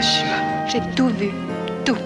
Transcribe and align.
Hiroshima. 0.00 0.66
J'ai 0.66 0.80
tout 0.96 1.10
vu. 1.10 1.30
Tout. 1.84 1.98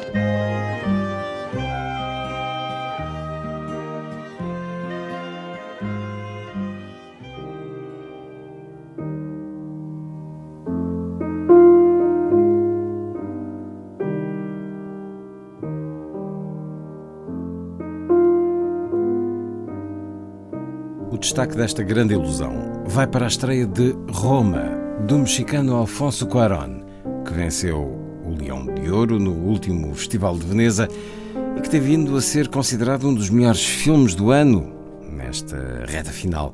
O 21.10 21.16
destaque 21.16 21.56
desta 21.56 21.84
grande 21.84 22.14
ilusão 22.14 22.82
vai 22.86 23.06
para 23.06 23.26
a 23.26 23.28
estreia 23.28 23.66
de 23.66 23.94
Roma, 24.10 24.64
do 25.06 25.18
mexicano 25.18 25.76
Alfonso 25.76 26.26
Cuarón, 26.26 26.84
que 27.24 27.32
venceu 27.32 27.78
o 28.24 28.36
Leão 28.38 28.66
de 28.66 28.90
Ouro 28.90 29.18
no 29.18 29.32
último 29.32 29.94
Festival 29.94 30.36
de 30.36 30.46
Veneza 30.46 30.88
e 31.56 31.60
que 31.60 31.70
tem 31.70 31.80
vindo 31.80 32.16
a 32.16 32.20
ser 32.20 32.48
considerado 32.48 33.08
um 33.08 33.14
dos 33.14 33.30
melhores 33.30 33.64
filmes 33.64 34.14
do 34.14 34.30
ano 34.30 34.72
nesta 35.10 35.84
reta 35.86 36.10
final. 36.10 36.52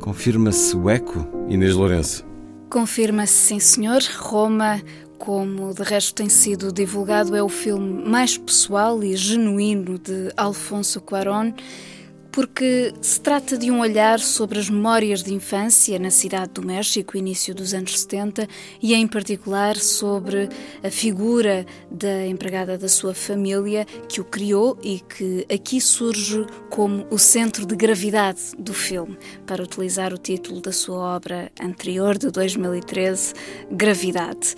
Confirma-se 0.00 0.76
o 0.76 0.88
eco, 0.88 1.26
Inês 1.48 1.74
Lourenço? 1.74 2.24
Confirma-se, 2.70 3.32
sim 3.32 3.58
senhor. 3.58 4.00
Roma, 4.16 4.80
como 5.18 5.74
de 5.74 5.82
resto 5.82 6.14
tem 6.14 6.28
sido 6.28 6.72
divulgado, 6.72 7.34
é 7.34 7.42
o 7.42 7.48
filme 7.48 8.08
mais 8.08 8.38
pessoal 8.38 9.02
e 9.02 9.16
genuíno 9.16 9.98
de 9.98 10.32
Alfonso 10.36 11.00
Cuarón 11.00 11.52
porque 12.36 12.92
se 13.00 13.18
trata 13.18 13.56
de 13.56 13.70
um 13.70 13.80
olhar 13.80 14.20
sobre 14.20 14.58
as 14.58 14.68
memórias 14.68 15.22
de 15.22 15.32
infância 15.32 15.98
na 15.98 16.10
cidade 16.10 16.52
do 16.52 16.62
México, 16.62 17.16
início 17.16 17.54
dos 17.54 17.72
anos 17.72 17.98
70, 18.00 18.46
e 18.82 18.92
em 18.92 19.08
particular 19.08 19.74
sobre 19.74 20.50
a 20.84 20.90
figura 20.90 21.64
da 21.90 22.26
empregada 22.26 22.76
da 22.76 22.90
sua 22.90 23.14
família 23.14 23.86
que 24.06 24.20
o 24.20 24.24
criou 24.24 24.78
e 24.82 25.00
que 25.00 25.46
aqui 25.50 25.80
surge 25.80 26.44
como 26.68 27.06
o 27.10 27.18
centro 27.18 27.64
de 27.64 27.74
gravidade 27.74 28.54
do 28.58 28.74
filme, 28.74 29.16
para 29.46 29.62
utilizar 29.62 30.12
o 30.12 30.18
título 30.18 30.60
da 30.60 30.72
sua 30.72 31.16
obra 31.16 31.50
anterior, 31.58 32.18
de 32.18 32.30
2013, 32.30 33.32
Gravidade. 33.70 34.54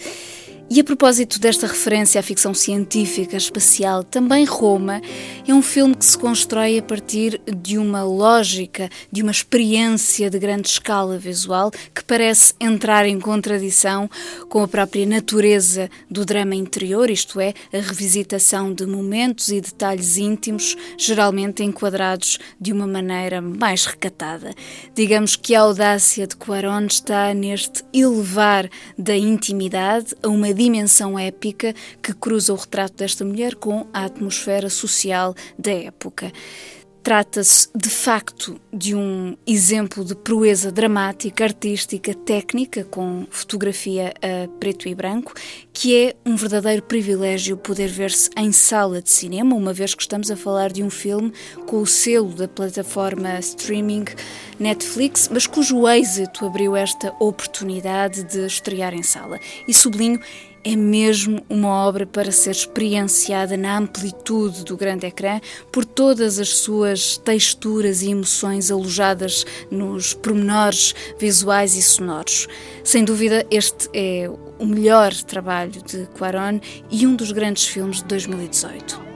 E 0.70 0.80
a 0.80 0.84
propósito 0.84 1.40
desta 1.40 1.66
referência 1.66 2.20
à 2.20 2.22
ficção 2.22 2.52
científica 2.52 3.38
espacial, 3.38 4.04
também 4.04 4.44
Roma 4.44 5.00
é 5.46 5.54
um 5.54 5.62
filme 5.62 5.94
que 5.94 6.04
se 6.04 6.16
constrói 6.18 6.78
a 6.78 6.82
partir 6.82 7.40
de 7.46 7.78
uma 7.78 8.02
lógica, 8.02 8.90
de 9.10 9.22
uma 9.22 9.30
experiência 9.30 10.28
de 10.28 10.38
grande 10.38 10.68
escala 10.68 11.16
visual 11.16 11.70
que 11.70 12.04
parece 12.04 12.52
entrar 12.60 13.06
em 13.06 13.18
contradição 13.18 14.10
com 14.50 14.62
a 14.62 14.68
própria 14.68 15.06
natureza 15.06 15.88
do 16.10 16.22
drama 16.22 16.54
interior, 16.54 17.08
isto 17.08 17.40
é, 17.40 17.54
a 17.72 17.78
revisitação 17.78 18.70
de 18.70 18.84
momentos 18.84 19.48
e 19.48 19.62
detalhes 19.62 20.18
íntimos, 20.18 20.76
geralmente 20.98 21.62
enquadrados 21.62 22.38
de 22.60 22.74
uma 22.74 22.86
maneira 22.86 23.40
mais 23.40 23.86
recatada. 23.86 24.54
Digamos 24.94 25.34
que 25.34 25.54
a 25.54 25.62
audácia 25.62 26.26
de 26.26 26.36
Cuarón 26.36 26.84
está 26.84 27.32
neste 27.32 27.82
elevar 27.90 28.68
da 28.98 29.16
intimidade 29.16 30.14
a 30.22 30.28
uma 30.28 30.57
dimensão 30.58 31.16
épica 31.16 31.72
que 32.02 32.12
cruza 32.12 32.52
o 32.52 32.56
retrato 32.56 32.96
desta 32.96 33.24
mulher 33.24 33.54
com 33.54 33.86
a 33.92 34.04
atmosfera 34.04 34.68
social 34.68 35.34
da 35.56 35.70
época. 35.70 36.32
Trata-se, 37.02 37.68
de 37.74 37.88
facto, 37.88 38.60
de 38.72 38.94
um 38.94 39.36
exemplo 39.46 40.04
de 40.04 40.14
proeza 40.14 40.70
dramática, 40.70 41.44
artística, 41.44 42.12
técnica, 42.12 42.84
com 42.84 43.26
fotografia 43.30 44.12
a 44.20 44.48
preto 44.58 44.88
e 44.88 44.94
branco, 44.94 45.32
que 45.72 45.96
é 45.96 46.16
um 46.26 46.36
verdadeiro 46.36 46.82
privilégio 46.82 47.56
poder 47.56 47.88
ver-se 47.88 48.28
em 48.36 48.52
sala 48.52 49.00
de 49.00 49.10
cinema, 49.10 49.54
uma 49.54 49.72
vez 49.72 49.94
que 49.94 50.02
estamos 50.02 50.30
a 50.30 50.36
falar 50.36 50.70
de 50.70 50.82
um 50.82 50.90
filme 50.90 51.32
com 51.66 51.80
o 51.80 51.86
selo 51.86 52.30
da 52.30 52.48
plataforma 52.48 53.38
streaming 53.38 54.04
Netflix, 54.58 55.28
mas 55.32 55.46
cujo 55.46 55.88
êxito 55.88 56.44
abriu 56.44 56.76
esta 56.76 57.14
oportunidade 57.20 58.24
de 58.24 58.44
estrear 58.44 58.92
em 58.92 59.02
sala. 59.02 59.38
E 59.66 59.72
sublinho, 59.72 60.20
é 60.68 60.76
mesmo 60.76 61.42
uma 61.48 61.68
obra 61.86 62.06
para 62.06 62.30
ser 62.30 62.50
experienciada 62.50 63.56
na 63.56 63.78
amplitude 63.78 64.64
do 64.64 64.76
grande 64.76 65.06
ecrã, 65.06 65.40
por 65.72 65.82
todas 65.82 66.38
as 66.38 66.58
suas 66.58 67.16
texturas 67.16 68.02
e 68.02 68.10
emoções 68.10 68.70
alojadas 68.70 69.46
nos 69.70 70.12
pormenores 70.12 70.94
visuais 71.18 71.74
e 71.74 71.80
sonoros. 71.80 72.46
Sem 72.84 73.02
dúvida, 73.02 73.46
este 73.50 73.88
é 73.94 74.30
o 74.58 74.66
melhor 74.66 75.14
trabalho 75.14 75.82
de 75.82 76.06
Quaron 76.18 76.60
e 76.90 77.06
um 77.06 77.16
dos 77.16 77.32
grandes 77.32 77.64
filmes 77.64 77.98
de 77.98 78.04
2018. 78.04 79.07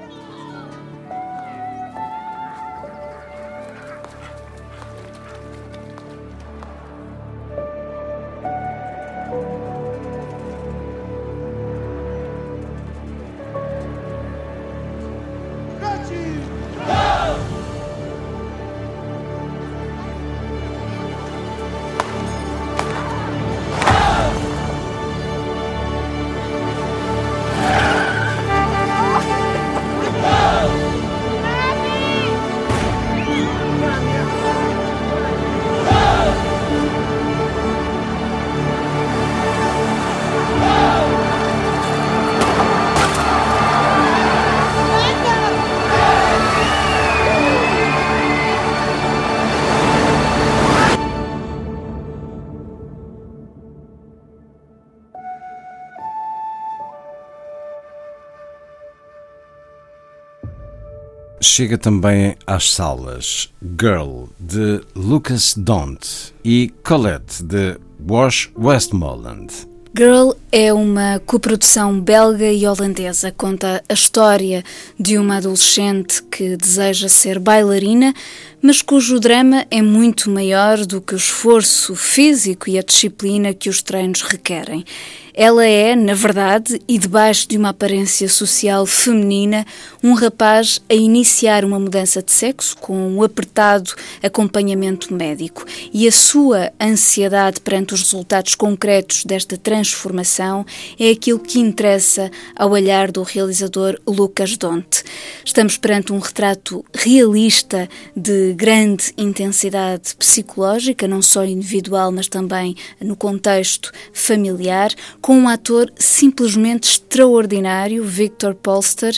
Chega 61.54 61.76
também 61.76 62.34
às 62.46 62.72
salas 62.72 63.52
Girl, 63.78 64.24
de 64.40 64.80
Lucas 64.96 65.52
Dont 65.54 66.32
e 66.42 66.72
Colette, 66.82 67.42
de 67.42 67.76
Wash 68.08 68.50
Westmoreland. 68.56 69.52
Girl 69.94 70.30
é 70.50 70.72
uma 70.72 71.20
coprodução 71.26 72.00
belga 72.00 72.50
e 72.50 72.66
holandesa. 72.66 73.30
Conta 73.30 73.84
a 73.86 73.92
história 73.92 74.64
de 74.98 75.18
uma 75.18 75.36
adolescente 75.36 76.22
que 76.22 76.56
deseja 76.56 77.10
ser 77.10 77.38
bailarina, 77.38 78.14
mas 78.62 78.80
cujo 78.80 79.20
drama 79.20 79.66
é 79.70 79.82
muito 79.82 80.30
maior 80.30 80.86
do 80.86 81.02
que 81.02 81.12
o 81.12 81.18
esforço 81.18 81.94
físico 81.94 82.70
e 82.70 82.78
a 82.78 82.82
disciplina 82.82 83.52
que 83.52 83.68
os 83.68 83.82
treinos 83.82 84.22
requerem. 84.22 84.86
Ela 85.32 85.64
é, 85.64 85.94
na 85.94 86.14
verdade, 86.14 86.82
e 86.88 86.98
debaixo 86.98 87.48
de 87.48 87.56
uma 87.56 87.68
aparência 87.68 88.28
social 88.28 88.84
feminina, 88.84 89.64
um 90.02 90.12
rapaz 90.12 90.82
a 90.90 90.94
iniciar 90.94 91.64
uma 91.64 91.78
mudança 91.78 92.22
de 92.22 92.32
sexo 92.32 92.76
com 92.76 92.94
um 92.94 93.22
apertado 93.22 93.92
acompanhamento 94.22 95.14
médico. 95.14 95.64
E 95.92 96.08
a 96.08 96.12
sua 96.12 96.72
ansiedade 96.80 97.60
perante 97.60 97.94
os 97.94 98.02
resultados 98.02 98.54
concretos 98.54 99.24
desta 99.24 99.56
transformação 99.56 100.66
é 100.98 101.10
aquilo 101.10 101.38
que 101.38 101.60
interessa 101.60 102.30
ao 102.56 102.70
olhar 102.70 103.10
do 103.10 103.22
realizador 103.22 103.98
Lucas 104.06 104.56
Donte. 104.56 105.04
Estamos 105.44 105.78
perante 105.78 106.12
um 106.12 106.18
retrato 106.18 106.84
realista 106.92 107.88
de 108.16 108.32
de 108.32 108.54
grande 108.54 109.12
intensidade 109.18 110.16
psicológica, 110.16 111.06
não 111.06 111.20
só 111.20 111.44
individual, 111.44 112.10
mas 112.10 112.28
também 112.28 112.74
no 112.98 113.14
contexto 113.14 113.92
familiar, 114.12 114.90
com 115.22 115.38
um 115.38 115.48
ator 115.48 115.90
simplesmente 115.96 116.90
extraordinário, 116.90 118.04
Victor 118.04 118.54
Polster, 118.54 119.16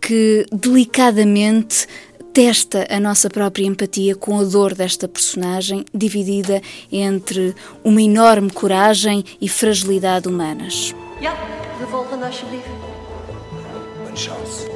que 0.00 0.46
delicadamente 0.52 1.86
testa 2.32 2.86
a 2.90 3.00
nossa 3.00 3.30
própria 3.30 3.64
empatia 3.64 4.14
com 4.14 4.38
a 4.38 4.44
dor 4.44 4.74
desta 4.74 5.08
personagem, 5.08 5.86
dividida 5.94 6.60
entre 6.92 7.54
uma 7.82 8.02
enorme 8.02 8.50
coragem 8.50 9.24
e 9.40 9.48
fragilidade 9.48 10.28
humanas. 10.28 10.94
Ja, 11.18 11.34
de 11.78 11.86
volgende 11.86 12.26
alsjeblieft. 12.26 12.68
Bonne 14.04 14.16
chance. 14.16 14.66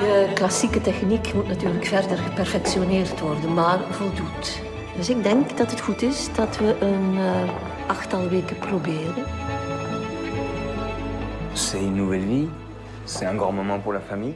De 0.00 0.30
klassieke 0.34 0.80
techniek 0.80 1.34
moet 1.34 1.48
natuurlijk 1.48 1.86
verder 1.86 2.18
geperfectioneerd 2.18 3.20
worden, 3.20 3.54
maar 3.54 3.80
voldoet. 3.90 4.61
Dus 4.96 5.08
ik 5.08 5.22
denk 5.22 5.56
dat 5.56 5.70
het 5.70 5.80
goed 5.80 6.02
is 6.02 6.28
dat 6.34 6.58
we 6.58 6.76
een 6.80 7.14
uh, 7.14 7.50
achttal 7.86 8.28
weken 8.28 8.58
proberen. 8.58 9.24
C'est 11.52 11.80
une 11.80 11.94
nouvelle 11.96 12.26
vie. 12.26 12.48
C'est 13.04 13.26
un 13.26 13.36
grand 13.36 13.54
moment 13.54 13.82
pour 13.82 13.92
la 13.92 14.00
famille. 14.00 14.34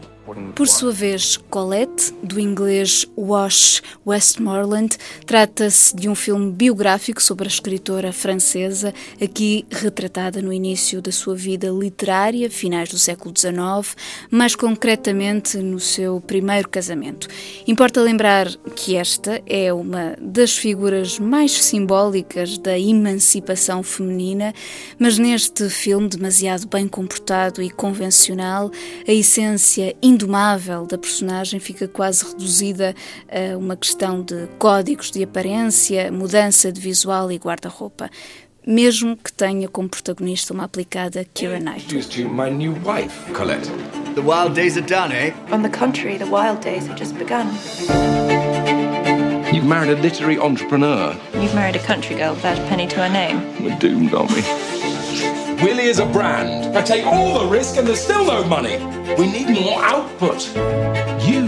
Por 0.56 0.66
sua 0.66 0.90
vez, 0.90 1.36
Colette, 1.48 2.12
do 2.20 2.40
inglês 2.40 3.06
Wash 3.16 3.80
Westmoreland, 4.04 4.96
trata-se 5.24 5.94
de 5.94 6.08
um 6.08 6.16
filme 6.16 6.50
biográfico 6.50 7.22
sobre 7.22 7.44
a 7.44 7.48
escritora 7.48 8.12
francesa, 8.12 8.92
aqui 9.22 9.64
retratada 9.70 10.42
no 10.42 10.52
início 10.52 11.00
da 11.00 11.12
sua 11.12 11.36
vida 11.36 11.68
literária, 11.68 12.50
finais 12.50 12.88
do 12.88 12.98
século 12.98 13.32
XIX, 13.36 13.96
mais 14.28 14.56
concretamente 14.56 15.58
no 15.58 15.78
seu 15.78 16.20
primeiro 16.20 16.68
casamento. 16.68 17.28
Importa 17.64 18.02
lembrar 18.02 18.48
que 18.74 18.96
esta 18.96 19.40
é 19.46 19.72
uma 19.72 20.16
das 20.20 20.56
figuras 20.56 21.20
mais 21.20 21.52
simbólicas 21.52 22.58
da 22.58 22.76
emancipação 22.76 23.80
feminina, 23.82 24.52
mas 24.98 25.18
neste 25.18 25.68
filme 25.70 26.08
demasiado 26.08 26.66
bem 26.66 26.88
comportado 26.88 27.62
e 27.62 27.70
convencional, 27.70 28.72
a 29.06 29.12
essência 29.12 29.94
indomável 30.16 30.86
da 30.86 30.96
personagem 30.96 31.60
fica 31.60 31.86
quase 31.86 32.24
reduzida 32.24 32.94
a 33.28 33.56
uma 33.56 33.76
questão 33.76 34.22
de 34.22 34.48
códigos 34.58 35.10
de 35.10 35.22
aparência, 35.22 36.10
mudança 36.10 36.72
de 36.72 36.80
visual 36.80 37.30
e 37.30 37.36
guarda-roupa. 37.36 38.08
Mesmo 38.66 39.16
que 39.16 39.32
tenha 39.32 39.68
como 39.68 39.88
protagonista 39.88 40.52
uma 40.52 40.64
aplicada 40.64 41.24
Keira 41.34 41.60
Knightley. 41.60 42.24
my 42.24 42.50
new 42.50 42.72
wife, 42.82 43.32
Colette. 43.32 43.70
The 44.14 44.22
wild 44.22 44.54
days 44.54 44.76
are 44.76 44.86
done, 44.86 45.12
eh? 45.12 45.32
On 45.52 45.62
the 45.62 45.68
contrary, 45.68 46.16
the 46.18 46.26
wild 46.26 46.60
days 46.62 46.86
have 46.88 46.98
just 46.98 47.14
begun. 47.16 47.46
You've 49.52 49.66
married 49.66 49.90
a 49.90 50.00
literary 50.00 50.38
entrepreneur. 50.38 51.14
You've 51.34 51.54
married 51.54 51.76
a 51.76 51.86
country 51.86 52.16
girl 52.16 52.34
without 52.34 52.58
a 52.58 52.62
penny 52.68 52.88
to 52.88 52.96
her 52.96 53.08
name. 53.08 53.40
We're 53.62 53.78
doomed, 53.78 54.14
aren't 54.14 54.32
we? 54.32 54.42
Willie 55.62 55.84
is 55.84 55.98
a 55.98 56.06
brand. 56.06 56.76
I 56.76 56.82
take 56.82 57.06
all 57.06 57.40
the 57.40 57.46
risk 57.46 57.76
and 57.76 57.86
there's 57.86 58.00
still 58.00 58.26
no 58.26 58.44
money. 58.44 58.76
We 59.18 59.26
need 59.30 59.48
more 59.48 59.82
output. 59.82 60.46
You, 61.26 61.46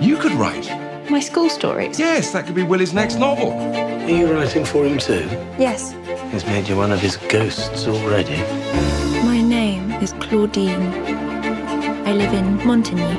you 0.00 0.16
could 0.16 0.32
write. 0.32 0.70
My 1.10 1.20
school 1.20 1.50
stories? 1.50 1.98
Yes, 1.98 2.32
that 2.32 2.46
could 2.46 2.54
be 2.54 2.62
Willie's 2.62 2.94
next 2.94 3.16
novel. 3.16 3.52
Are 3.52 4.08
you 4.08 4.32
writing 4.32 4.64
for 4.64 4.84
him 4.84 4.98
too? 4.98 5.24
Yes. 5.58 5.94
He's 6.30 6.46
made 6.46 6.68
you 6.68 6.76
one 6.76 6.92
of 6.92 7.00
his 7.00 7.16
ghosts 7.16 7.86
already. 7.88 8.38
My 9.24 9.40
name 9.40 9.90
is 9.94 10.12
Claudine. 10.20 10.92
I 12.06 12.12
live 12.12 12.32
in 12.32 12.58
Montigny. 12.58 13.16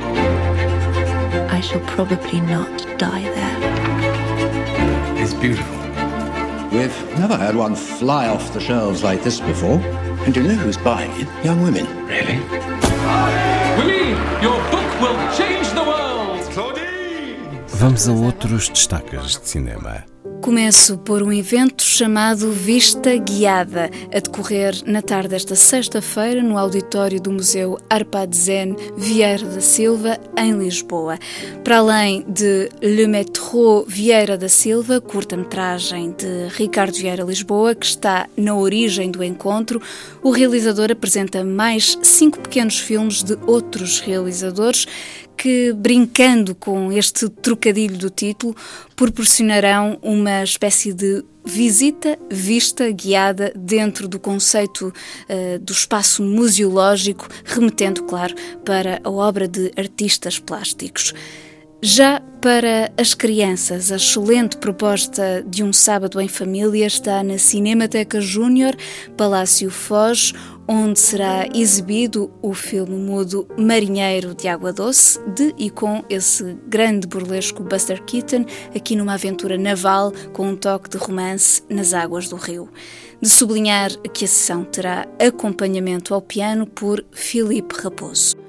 I 1.50 1.60
shall 1.60 1.82
probably 1.82 2.40
not 2.42 2.70
die 2.98 3.24
there. 3.24 5.22
It's 5.22 5.34
beautiful. 5.34 5.76
We've 6.72 7.20
never 7.20 7.38
had 7.38 7.56
one 7.56 7.76
fly 7.76 8.28
off 8.28 8.54
the 8.54 8.60
shelves 8.60 9.04
like 9.04 9.24
this 9.24 9.40
before. 9.40 9.80
And 10.26 10.34
do 10.34 10.42
you 10.42 10.48
know 10.48 10.56
who's 10.56 10.78
buying 10.78 11.12
it? 11.22 11.28
Young 11.46 11.62
women. 11.62 11.86
Really? 12.08 12.40
Willie, 13.78 14.10
your 14.42 14.58
book 14.72 14.90
will 15.00 15.16
change 15.38 15.70
the 15.70 15.84
world. 15.84 16.42
Claudine! 16.52 17.64
Vamos 17.68 18.08
a 18.08 18.12
outros 18.12 18.70
destaques 18.70 19.40
de 19.40 19.48
cinema. 19.48 20.04
Começo 20.46 21.00
por 21.00 21.24
um 21.24 21.34
evento 21.34 21.82
chamado 21.84 22.52
Vista 22.52 23.18
Guiada, 23.18 23.90
a 24.14 24.20
decorrer 24.20 24.76
na 24.86 25.02
tarde 25.02 25.30
desta 25.30 25.56
sexta-feira 25.56 26.44
no 26.44 26.56
auditório 26.56 27.20
do 27.20 27.32
Museu 27.32 27.80
Arpad 27.90 28.32
Zen 28.32 28.76
Vieira 28.96 29.44
da 29.44 29.60
Silva, 29.60 30.20
em 30.38 30.56
Lisboa. 30.56 31.18
Para 31.64 31.80
além 31.80 32.24
de 32.28 32.70
Le 32.80 33.08
Métro 33.08 33.86
Vieira 33.88 34.38
da 34.38 34.48
Silva, 34.48 35.02
curta-metragem 35.02 36.12
de 36.12 36.48
Ricardo 36.50 36.94
Vieira 36.94 37.24
Lisboa, 37.24 37.74
que 37.74 37.88
está 37.88 38.30
na 38.38 38.56
origem 38.56 39.10
do 39.10 39.24
encontro, 39.24 39.82
o 40.22 40.30
realizador 40.30 40.92
apresenta 40.92 41.44
mais 41.44 41.98
cinco 42.04 42.40
pequenos 42.40 42.78
filmes 42.78 43.24
de 43.24 43.36
outros 43.48 44.00
realizadores 44.00 44.86
que, 45.36 45.74
brincando 45.74 46.56
com 46.56 46.92
este 46.92 47.30
trocadilho 47.30 47.98
do 47.98 48.10
título, 48.10 48.56
proporcionarão 48.96 50.00
uma 50.02 50.44
espécie 50.44 50.94
de 50.94 51.24
visita, 51.44 52.18
vista 52.32 52.90
guiada 52.92 53.52
dentro 53.56 54.08
do 54.08 54.20
conceito 54.20 54.88
uh, 54.88 55.60
do 55.60 55.74
espaço 55.74 56.24
museológico, 56.24 57.28
remetendo, 57.44 58.04
claro, 58.04 58.34
para 58.64 59.00
a 59.04 59.10
obra 59.10 59.48
de 59.48 59.72
artistas 59.78 60.40
plásticos. 60.40 61.14
Já 61.88 62.20
para 62.42 62.92
as 62.98 63.14
crianças, 63.14 63.92
a 63.92 63.98
excelente 63.98 64.58
proposta 64.58 65.46
de 65.48 65.64
um 65.64 65.72
sábado 65.72 66.20
em 66.20 66.28
família 66.28 66.88
está 66.88 67.24
na 67.24 67.38
Cinemateca 67.38 68.20
Júnior, 68.20 68.76
Palácio 69.16 69.70
Foz, 69.70 70.34
onde 70.68 71.00
será 71.00 71.48
exibido 71.54 72.34
o 72.42 72.56
filme 72.56 72.96
mudo 72.96 73.48
Marinheiro 73.56 74.34
de 74.34 74.48
Água 74.48 74.74
Doce, 74.74 75.20
de 75.36 75.54
e 75.60 75.70
com 75.70 76.04
esse 76.10 76.58
grande 76.68 77.06
burlesco 77.06 77.62
Buster 77.62 78.02
Keaton, 78.04 78.48
aqui 78.76 78.96
numa 78.96 79.14
aventura 79.14 79.56
naval 79.56 80.12
com 80.34 80.50
um 80.50 80.56
toque 80.56 80.90
de 80.90 80.98
romance 80.98 81.62
nas 81.70 81.94
águas 81.94 82.28
do 82.28 82.36
rio. 82.36 82.68
De 83.22 83.30
sublinhar 83.30 83.92
que 84.12 84.26
a 84.26 84.28
sessão 84.28 84.64
terá 84.64 85.08
acompanhamento 85.24 86.16
ao 86.16 86.22
piano 86.22 86.66
por 86.66 87.06
Filipe 87.12 87.76
Raposo. 87.76 88.45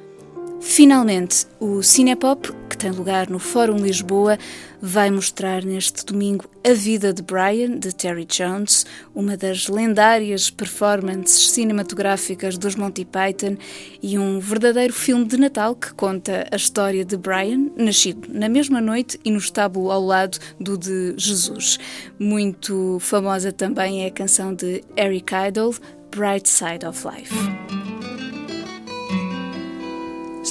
Finalmente, 0.68 1.46
o 1.60 1.80
Cinepop, 1.80 2.52
que 2.68 2.76
tem 2.76 2.90
lugar 2.90 3.30
no 3.30 3.38
Fórum 3.38 3.76
Lisboa, 3.76 4.36
vai 4.82 5.10
mostrar 5.10 5.64
neste 5.64 6.04
domingo 6.04 6.44
A 6.68 6.74
Vida 6.74 7.14
de 7.14 7.22
Brian, 7.22 7.78
de 7.78 7.94
Terry 7.94 8.26
Jones, 8.26 8.84
uma 9.14 9.36
das 9.38 9.68
lendárias 9.68 10.50
performances 10.50 11.50
cinematográficas 11.52 12.58
dos 12.58 12.74
Monty 12.74 13.06
Python 13.06 13.56
e 14.02 14.18
um 14.18 14.38
verdadeiro 14.40 14.92
filme 14.92 15.24
de 15.24 15.38
Natal 15.38 15.74
que 15.74 15.94
conta 15.94 16.46
a 16.50 16.56
história 16.56 17.04
de 17.04 17.16
Brian, 17.16 17.70
nascido 17.76 18.28
na 18.28 18.48
mesma 18.48 18.80
noite 18.80 19.18
e 19.24 19.30
no 19.30 19.38
estábulo 19.38 19.90
ao 19.90 20.04
lado 20.04 20.36
do 20.60 20.76
de 20.76 21.14
Jesus. 21.16 21.78
Muito 22.18 22.98
famosa 23.00 23.50
também 23.50 24.04
é 24.04 24.08
a 24.08 24.10
canção 24.10 24.52
de 24.52 24.82
Eric 24.96 25.32
Idle, 25.32 25.74
Bright 26.10 26.46
Side 26.48 26.84
of 26.84 27.02
Life. 27.06 27.55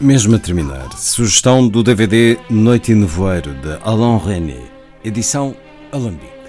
Mesmo 0.00 0.34
a 0.34 0.38
terminar, 0.38 0.90
sugestão 0.96 1.68
do 1.68 1.82
DVD 1.82 2.38
Noite 2.48 2.92
e 2.92 2.94
Nevoeiro 2.94 3.52
de 3.52 3.78
Alain 3.82 4.16
René, 4.16 4.62
edição 5.04 5.54
Alambique. 5.92 6.39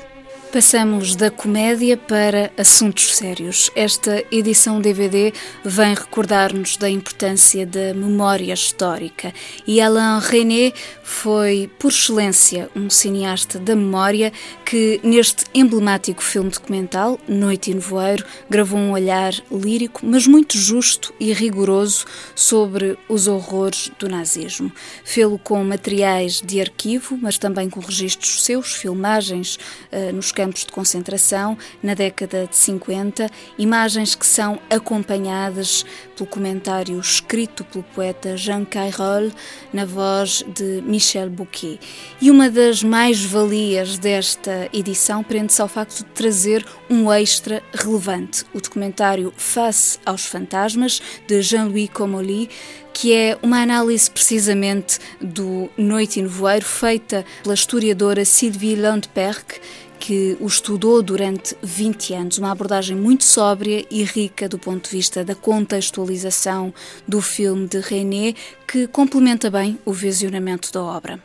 Passamos 0.52 1.16
da 1.16 1.32
comédia 1.32 1.96
para 1.96 2.52
assuntos 2.58 3.16
sérios. 3.16 3.72
Esta 3.74 4.22
edição 4.30 4.82
DVD 4.82 5.32
vem 5.64 5.94
recordar-nos 5.94 6.76
da 6.76 6.90
importância 6.90 7.66
da 7.66 7.94
memória 7.94 8.54
histórica 8.54 9.34
e 9.66 9.80
Alain 9.80 10.20
René 10.20 10.74
foi, 11.12 11.70
por 11.78 11.90
excelência, 11.90 12.70
um 12.76 12.90
cineasta 12.90 13.60
da 13.60 13.76
memória 13.76 14.32
que, 14.66 15.00
neste 15.04 15.46
emblemático 15.54 16.24
filme 16.24 16.50
documental, 16.50 17.20
Noite 17.28 17.72
e 17.72 17.74
Nevoeiro, 17.74 18.26
gravou 18.50 18.80
um 18.80 18.92
olhar 18.92 19.34
lírico, 19.52 20.02
mas 20.04 20.26
muito 20.26 20.58
justo 20.58 21.14
e 21.20 21.34
rigoroso 21.34 22.06
sobre 22.34 22.98
os 23.10 23.28
horrores 23.28 23.92
do 24.00 24.08
nazismo. 24.08 24.72
Fê-lo 25.04 25.38
com 25.38 25.64
materiais 25.64 26.42
de 26.42 26.60
arquivo, 26.62 27.18
mas 27.22 27.38
também 27.38 27.70
com 27.70 27.80
registros 27.80 28.44
seus, 28.44 28.74
filmagens 28.74 29.58
uh, 29.92 30.14
nos 30.14 30.32
campos 30.42 30.66
de 30.66 30.72
concentração 30.72 31.56
na 31.84 31.94
década 31.94 32.48
de 32.48 32.56
50, 32.58 33.30
imagens 33.60 34.16
que 34.16 34.26
são 34.26 34.60
acompanhadas 34.72 35.86
pelo 36.16 36.28
comentário 36.28 37.00
escrito 37.00 37.64
pelo 37.64 37.84
poeta 37.84 38.36
Jean 38.36 38.66
Cairol 38.66 39.32
na 39.72 39.86
voz 39.86 40.44
de 40.48 40.82
Michel 40.82 41.30
Bouquet. 41.30 41.80
E 42.20 42.32
uma 42.32 42.50
das 42.50 42.82
mais-valias 42.82 44.00
desta 44.00 44.68
edição 44.74 45.24
prende-se 45.24 45.62
ao 45.62 45.68
facto 45.68 45.98
de 45.98 46.06
trazer 46.06 46.66
um 46.90 47.12
extra 47.12 47.62
relevante, 47.72 48.44
o 48.52 48.60
documentário 48.60 49.32
Face 49.38 50.00
aos 50.04 50.26
Fantasmas, 50.26 51.00
de 51.28 51.40
Jean-Louis 51.44 51.90
Comolli, 51.90 52.50
que 52.94 53.14
é 53.14 53.38
uma 53.42 53.62
análise 53.62 54.10
precisamente 54.10 55.00
do 55.22 55.70
Noite 55.78 56.20
e 56.20 56.24
Nevoeiro, 56.24 56.66
feita 56.66 57.24
pela 57.44 57.54
historiadora 57.54 58.26
Sylvie 58.26 58.76
Landperk, 58.76 59.62
que 60.02 60.36
o 60.40 60.48
estudou 60.48 61.04
durante 61.04 61.56
20 61.62 62.14
anos, 62.16 62.38
uma 62.40 62.52
abordagem 62.52 62.98
muito 62.98 63.24
sóbria 63.24 63.86
e 63.92 64.04
rica 64.04 64.50
do 64.50 64.58
ponto 64.58 64.90
de 64.90 64.96
vista 64.98 65.24
da 65.24 65.36
contextualização 65.36 66.74
do 67.08 67.22
filme 67.22 67.68
de 67.68 67.80
René, 67.80 68.34
que 68.68 68.88
complementa 68.88 69.52
bem 69.52 69.78
o 69.86 69.94
visionamento 69.94 70.74
da 70.74 70.82
obra. 70.82 71.20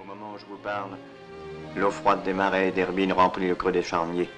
Au 0.00 0.06
moment 0.06 0.34
où 0.34 0.38
je 0.38 0.46
vous 0.46 0.62
parle, 0.62 0.96
l'eau 1.76 1.90
froide 1.90 2.24
des 2.24 2.32
marais 2.32 2.68
et 2.68 2.72
des 2.72 2.80
herbines 2.80 3.12
remplit 3.12 3.48
le 3.48 3.54
creux 3.54 3.70
des 3.70 3.82
charniers. 3.82 4.30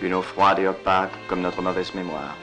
Une 0.00 0.14
eau 0.14 0.22
froide 0.22 0.60
et 0.60 0.66
opaque 0.66 1.12
comme 1.28 1.42
notre 1.42 1.60
mauvaise 1.60 1.92
mémoire. 1.94 2.34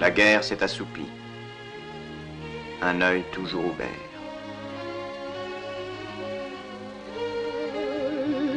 La 0.00 0.12
guerre 0.12 0.44
s'est 0.44 0.62
assoupie. 0.62 1.10
Un 2.80 3.00
œil 3.02 3.24
toujours 3.32 3.66
ouvert. 3.66 4.09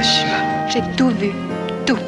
J'ai 0.00 0.82
tout 0.96 1.10
vu. 1.10 1.32
Tout. 1.84 1.98